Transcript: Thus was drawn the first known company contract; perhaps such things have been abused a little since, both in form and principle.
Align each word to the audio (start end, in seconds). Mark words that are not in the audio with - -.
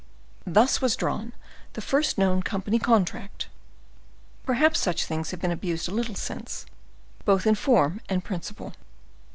Thus 0.47 0.81
was 0.81 0.95
drawn 0.95 1.31
the 1.73 1.79
first 1.81 2.17
known 2.17 2.41
company 2.41 2.79
contract; 2.79 3.49
perhaps 4.47 4.79
such 4.79 5.05
things 5.05 5.29
have 5.29 5.39
been 5.39 5.51
abused 5.51 5.87
a 5.87 5.93
little 5.93 6.15
since, 6.15 6.65
both 7.23 7.45
in 7.45 7.53
form 7.53 8.01
and 8.09 8.23
principle. 8.23 8.73